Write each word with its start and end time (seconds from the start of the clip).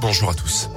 Bonjour 0.00 0.30
à 0.30 0.34
tous. 0.34 0.68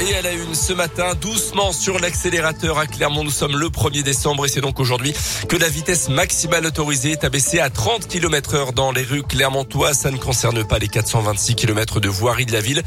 Et 0.00 0.14
à 0.14 0.22
la 0.22 0.32
une 0.32 0.54
ce 0.54 0.72
matin, 0.72 1.14
doucement 1.20 1.72
sur 1.72 1.98
l'accélérateur 1.98 2.78
à 2.78 2.86
Clermont. 2.86 3.24
Nous 3.24 3.30
sommes 3.30 3.56
le 3.58 3.66
1er 3.66 4.02
décembre 4.02 4.46
et 4.46 4.48
c'est 4.48 4.62
donc 4.62 4.80
aujourd'hui 4.80 5.14
que 5.46 5.56
la 5.56 5.68
vitesse 5.68 6.08
maximale 6.08 6.64
autorisée 6.64 7.12
est 7.12 7.24
abaissée 7.24 7.60
à 7.60 7.68
30 7.68 8.08
km 8.08 8.54
heure 8.54 8.72
dans 8.72 8.90
les 8.90 9.02
rues 9.02 9.22
clermontoises. 9.22 9.98
Ça 9.98 10.10
ne 10.10 10.16
concerne 10.16 10.64
pas 10.64 10.78
les 10.78 10.88
426 10.88 11.56
km 11.56 12.00
de 12.00 12.08
voirie 12.08 12.46
de 12.46 12.52
la 12.52 12.62
ville 12.62 12.82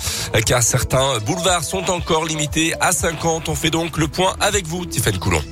car 0.47 0.63
certains 0.63 1.20
boulevards 1.20 1.63
sont 1.63 1.92
encore 1.92 2.26
limités 2.26 2.74
à 2.79 2.92
50. 2.92 3.50
On 3.50 3.56
fait 3.56 3.70
donc 3.70 3.97
le 3.97 4.08
point 4.08 4.36
avec 4.40 4.65
vous, 4.65 4.86
Tiffany 4.86 5.20
Coulon. 5.20 5.44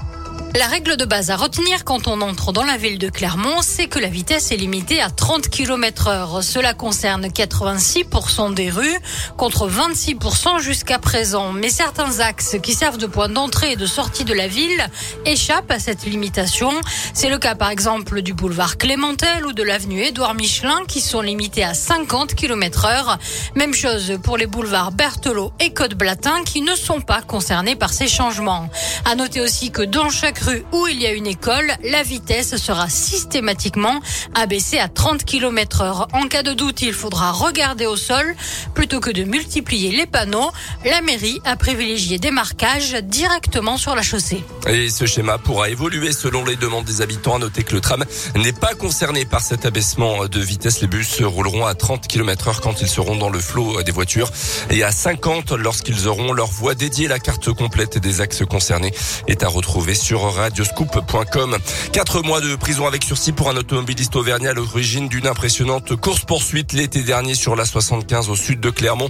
La 0.54 0.68
règle 0.68 0.97
de 0.97 1.05
base 1.05 1.31
à 1.31 1.38
retenir 1.38 1.86
quand 1.86 2.09
on 2.09 2.20
entre 2.20 2.52
dans 2.52 2.65
la 2.65 2.75
ville 2.75 2.99
de 2.99 3.07
Clermont, 3.07 3.61
c'est 3.61 3.88
que 3.88 3.99
la 3.99 4.09
vitesse 4.09 4.52
est 4.52 4.57
limitée 4.57 5.02
à 5.02 5.09
30 5.09 5.47
km 5.47 6.07
heure. 6.07 6.43
Cela 6.43 6.73
concerne 6.73 7.25
86% 7.27 8.53
des 8.53 8.70
rues 8.70 8.98
contre 9.38 9.70
26% 9.70 10.59
jusqu'à 10.59 10.99
présent. 10.99 11.53
Mais 11.53 11.70
certains 11.70 12.20
axes 12.20 12.58
qui 12.61 12.73
servent 12.73 12.98
de 12.98 13.05
point 13.05 13.30
d'entrée 13.30 13.72
et 13.72 13.75
de 13.77 13.85
sortie 13.85 14.25
de 14.25 14.34
la 14.34 14.49
ville 14.49 14.85
échappent 15.25 15.72
à 15.72 15.80
cette 15.80 16.03
limitation. 16.03 16.72
C'est 17.13 17.30
le 17.30 17.38
cas 17.38 17.55
par 17.55 17.70
exemple 17.70 18.22
du 18.22 18.33
boulevard 18.33 18.77
Clémentel 18.77 19.45
ou 19.45 19.53
de 19.53 19.63
l'avenue 19.63 20.03
Édouard 20.03 20.36
Michelin 20.36 20.81
qui 20.86 20.99
sont 20.99 21.22
limités 21.22 21.63
à 21.63 21.73
50 21.73 22.36
km 22.36 22.86
heure. 22.88 23.20
Même 23.55 23.73
chose 23.73 24.20
pour 24.22 24.36
les 24.36 24.47
boulevards 24.47 24.91
Berthelot 24.91 25.53
et 25.61 25.72
Côte-Blatin 25.72 26.44
qui 26.44 26.61
ne 26.61 26.75
sont 26.75 26.99
pas 26.99 27.22
concernés 27.22 27.77
par 27.77 27.94
ces 27.94 28.09
changements. 28.09 28.70
À 29.09 29.16
noter 29.16 29.39
aussi 29.39 29.72
que 29.72 29.83
dans 29.83 30.09
chaque 30.09 30.41
rue 30.41 30.63
où 30.72 30.88
il 30.88 31.02
y 31.02 31.05
a 31.05 31.12
une 31.12 31.27
école, 31.27 31.72
la 31.84 32.04
vitesse 32.04 32.55
sera 32.58 32.90
systématiquement 32.90 34.00
abaissée 34.34 34.80
à 34.80 34.88
30 34.88 35.23
km 35.23 35.81
heure. 35.81 36.08
En 36.14 36.27
cas 36.27 36.44
de 36.44 36.54
doute, 36.54 36.81
il 36.81 36.94
faudra 36.94 37.31
regarder 37.31 37.86
au 37.86 37.95
sol 37.95 38.36
plutôt 38.73 39.00
que 39.00 39.12
de 39.12 39.23
multiplier 39.23 39.91
les 39.91 40.05
panneaux. 40.05 40.52
La 40.86 41.02
mairie 41.02 41.41
a 41.45 41.55
privilégié 41.55 42.20
des 42.20 42.31
marquages 42.31 42.94
directement 43.03 43.78
sur 43.78 43.95
la 43.95 44.02
chaussée. 44.02 44.44
Et 44.67 44.89
ce 44.89 45.06
schéma 45.06 45.38
pourra 45.38 45.70
évoluer 45.70 46.11
selon 46.11 46.45
les 46.45 46.55
demandes 46.55 46.86
des 46.86 47.02
habitants. 47.02 47.36
À 47.36 47.39
noter 47.39 47.64
que 47.64 47.73
le 47.73 47.81
tram 47.81 48.03
n'est 48.36 48.52
pas 48.52 48.73
concerné 48.73 49.26
par 49.26 49.42
cet 49.42 49.66
abaissement 49.66 50.26
de 50.26 50.39
vitesse. 50.39 50.81
Les 50.81 50.88
bus 50.88 51.22
rouleront 51.22 51.66
à 51.66 51.76
30 51.76 52.08
km 52.08 52.50
heure 52.50 52.61
quand 52.61 52.81
ils 52.81 52.88
seront 52.88 53.16
dans 53.16 53.30
le 53.30 53.39
flot 53.39 53.81
des 53.83 53.92
voitures 53.92 54.31
et 54.70 54.83
à 54.83 54.92
50 54.92 55.52
lorsqu'ils 55.52 56.08
auront 56.08 56.33
leur 56.33 56.48
voie 56.48 56.76
dédiée. 56.76 57.08
La 57.08 57.20
carte 57.20 57.53
complète 57.53 57.98
des 57.98 58.22
axes 58.22 58.45
concernés 58.45 58.94
est 59.28 59.44
à 59.44 59.48
retrouver 59.48 59.95
sur 59.95 60.30
radioscoop.com. 60.31 61.57
Quatre 61.91 62.21
mois 62.21 62.41
de 62.41 62.55
prison 62.55 62.87
avec 62.87 63.03
sursis 63.03 63.31
pour 63.31 63.49
un 63.49 63.57
automobiliste 63.57 64.15
auvergnat 64.15 64.51
à 64.51 64.53
l'origine 64.53 65.07
d'une 65.07 65.27
impressionnante 65.27 65.95
course-poursuite 65.95 66.73
l'été 66.73 67.03
dernier 67.03 67.35
sur 67.35 67.55
la 67.55 67.65
75 67.65 68.29
au 68.29 68.35
sud 68.35 68.59
de 68.59 68.69
Clermont. 68.69 69.09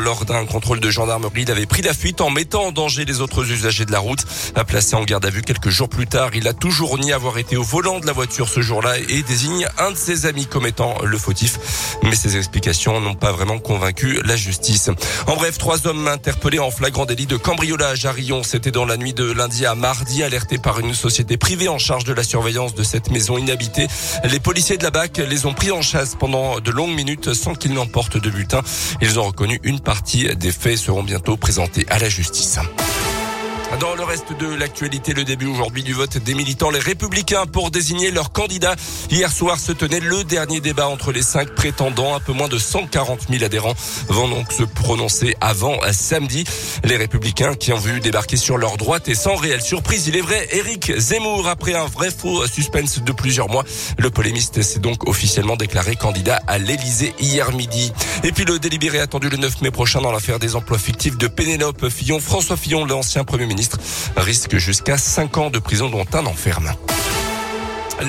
Lors 0.00 0.24
d'un 0.24 0.46
contrôle 0.46 0.80
de 0.80 0.90
gendarmerie, 0.90 1.42
il 1.42 1.50
avait 1.50 1.66
pris 1.66 1.82
la 1.82 1.94
fuite 1.94 2.20
en 2.20 2.30
mettant 2.30 2.64
en 2.64 2.72
danger 2.72 3.04
les 3.04 3.20
autres 3.20 3.50
usagers 3.50 3.84
de 3.84 3.92
la 3.92 3.98
route. 3.98 4.24
Placé 4.66 4.96
en 4.96 5.04
garde 5.04 5.24
à 5.26 5.30
vue 5.30 5.42
quelques 5.42 5.70
jours 5.70 5.88
plus 5.88 6.06
tard, 6.06 6.30
il 6.34 6.48
a 6.48 6.54
toujours 6.54 6.98
nié 6.98 7.12
avoir 7.12 7.38
été 7.38 7.56
au 7.56 7.62
volant 7.62 8.00
de 8.00 8.06
la 8.06 8.12
voiture 8.12 8.48
ce 8.48 8.60
jour-là 8.60 8.98
et 8.98 9.22
désigne 9.22 9.66
un 9.78 9.90
de 9.90 9.96
ses 9.96 10.26
amis 10.26 10.46
comme 10.46 10.66
étant 10.66 10.96
le 11.04 11.18
fautif. 11.18 11.58
Mais 12.02 12.14
ses 12.14 12.36
explications 12.36 13.00
n'ont 13.00 13.14
pas 13.14 13.32
vraiment 13.32 13.58
convaincu 13.58 14.20
la 14.24 14.36
justice. 14.36 14.90
En 15.26 15.36
bref, 15.36 15.58
trois 15.58 15.86
hommes 15.86 16.08
interpellés 16.08 16.58
en 16.58 16.70
flagrant 16.70 17.06
délit 17.06 17.26
de 17.26 17.36
cambriolage 17.36 18.06
à 18.06 18.12
Rion. 18.12 18.42
C'était 18.42 18.70
dans 18.70 18.84
la 18.84 18.96
nuit 18.96 19.14
de 19.14 19.30
lundi 19.30 19.66
à 19.66 19.74
mardi, 19.74 20.22
alerté 20.22 20.51
par 20.58 20.80
une 20.80 20.94
société 20.94 21.36
privée 21.36 21.68
en 21.68 21.78
charge 21.78 22.04
de 22.04 22.12
la 22.12 22.22
surveillance 22.22 22.74
de 22.74 22.82
cette 22.82 23.10
maison 23.10 23.38
inhabitée. 23.38 23.86
Les 24.24 24.40
policiers 24.40 24.76
de 24.76 24.84
la 24.84 24.90
BAC 24.90 25.18
les 25.18 25.46
ont 25.46 25.54
pris 25.54 25.70
en 25.70 25.82
chasse 25.82 26.14
pendant 26.14 26.60
de 26.60 26.70
longues 26.70 26.94
minutes 26.94 27.34
sans 27.34 27.54
qu'ils 27.54 27.72
n'emportent 27.72 28.18
de 28.18 28.30
butin. 28.30 28.62
Ils 29.00 29.18
ont 29.18 29.24
reconnu 29.24 29.60
une 29.62 29.80
partie 29.80 30.34
des 30.36 30.52
faits 30.52 30.74
et 30.74 30.76
seront 30.76 31.02
bientôt 31.02 31.36
présentés 31.36 31.86
à 31.88 31.98
la 31.98 32.08
justice. 32.08 32.58
Dans 33.80 33.94
le 33.94 34.04
reste 34.04 34.36
de 34.38 34.54
l'actualité, 34.54 35.14
le 35.14 35.24
début 35.24 35.46
aujourd'hui 35.46 35.82
du 35.82 35.94
vote 35.94 36.18
des 36.18 36.34
militants, 36.34 36.70
les 36.70 36.78
républicains 36.78 37.46
pour 37.46 37.70
désigner 37.70 38.10
leurs 38.10 38.30
candidats. 38.30 38.76
Hier 39.10 39.32
soir 39.32 39.58
se 39.58 39.72
tenait 39.72 39.98
le 39.98 40.24
dernier 40.24 40.60
débat 40.60 40.88
entre 40.88 41.10
les 41.10 41.22
cinq 41.22 41.54
prétendants. 41.54 42.14
Un 42.14 42.20
peu 42.20 42.32
moins 42.32 42.48
de 42.48 42.58
140 42.58 43.28
000 43.30 43.42
adhérents 43.42 43.74
vont 44.08 44.28
donc 44.28 44.52
se 44.52 44.62
prononcer 44.62 45.34
avant 45.40 45.78
samedi. 45.90 46.44
Les 46.84 46.96
républicains 46.96 47.54
qui 47.54 47.72
ont 47.72 47.78
vu 47.78 48.00
débarquer 48.00 48.36
sur 48.36 48.58
leur 48.58 48.76
droite 48.76 49.08
et 49.08 49.14
sans 49.14 49.36
réelle 49.36 49.62
surprise, 49.62 50.06
il 50.06 50.16
est 50.16 50.20
vrai, 50.20 50.48
Éric 50.52 50.92
Zemmour, 50.98 51.48
après 51.48 51.74
un 51.74 51.86
vrai 51.86 52.10
faux 52.10 52.46
suspense 52.46 53.02
de 53.02 53.12
plusieurs 53.12 53.48
mois, 53.48 53.64
le 53.98 54.10
polémiste 54.10 54.60
s'est 54.60 54.80
donc 54.80 55.08
officiellement 55.08 55.56
déclaré 55.56 55.96
candidat 55.96 56.40
à 56.46 56.58
l'Élysée 56.58 57.14
hier 57.18 57.52
midi. 57.52 57.90
Et 58.22 58.32
puis 58.32 58.44
le 58.44 58.58
délibéré 58.58 59.00
attendu 59.00 59.30
le 59.30 59.38
9 59.38 59.62
mai 59.62 59.70
prochain 59.70 60.02
dans 60.02 60.12
l'affaire 60.12 60.38
des 60.38 60.56
emplois 60.56 60.78
fictifs 60.78 61.16
de 61.16 61.26
Pénélope 61.26 61.88
Fillon. 61.88 62.20
François 62.20 62.56
Fillon, 62.56 62.84
l'ancien 62.84 63.24
premier 63.24 63.46
risque 64.16 64.56
jusqu'à 64.56 64.98
5 64.98 65.38
ans 65.38 65.50
de 65.50 65.58
prison 65.58 65.90
dont 65.90 66.06
un 66.12 66.26
enferme. 66.26 66.72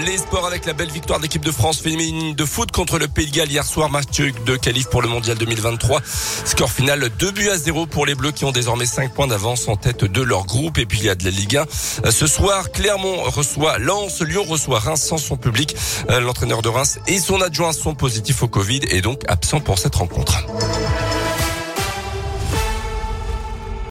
Les 0.05 0.17
sports 0.17 0.47
avec 0.47 0.65
la 0.65 0.73
belle 0.73 0.89
victoire 0.89 1.19
d'équipe 1.19 1.45
de 1.45 1.51
France 1.51 1.79
féminine 1.79 2.33
de 2.33 2.45
foot 2.45 2.71
contre 2.71 2.97
le 2.97 3.07
Pays 3.07 3.27
de 3.27 3.35
Galles 3.35 3.51
hier 3.51 3.63
soir, 3.63 3.89
match 3.91 4.07
de 4.17 4.55
qualif 4.55 4.87
pour 4.87 5.03
le 5.03 5.07
mondial 5.07 5.37
2023. 5.37 6.01
Score 6.45 6.71
final 6.71 7.11
2 7.19 7.31
buts 7.31 7.49
à 7.49 7.57
0 7.57 7.85
pour 7.85 8.07
les 8.07 8.15
Bleus 8.15 8.31
qui 8.31 8.43
ont 8.45 8.51
désormais 8.51 8.87
5 8.87 9.13
points 9.13 9.27
d'avance 9.27 9.67
en 9.67 9.75
tête 9.75 10.03
de 10.03 10.21
leur 10.23 10.45
groupe. 10.45 10.79
Et 10.79 10.87
puis 10.87 10.99
il 10.99 11.05
y 11.05 11.09
a 11.09 11.15
de 11.15 11.23
la 11.23 11.29
Ligue 11.29 11.57
1. 11.57 12.09
Ce 12.09 12.25
soir, 12.25 12.71
Clermont 12.71 13.21
reçoit 13.23 13.77
Lens, 13.77 14.21
Lyon 14.21 14.45
reçoit 14.47 14.79
Reims 14.79 15.01
sans 15.01 15.19
son 15.19 15.37
public. 15.37 15.75
L'entraîneur 16.09 16.63
de 16.63 16.69
Reims 16.69 16.97
et 17.05 17.19
son 17.19 17.39
adjoint 17.41 17.71
sont 17.71 17.93
positifs 17.93 18.41
au 18.41 18.47
Covid 18.47 18.79
et 18.89 19.01
donc 19.01 19.21
absents 19.27 19.59
pour 19.59 19.77
cette 19.77 19.95
rencontre. 19.95 20.43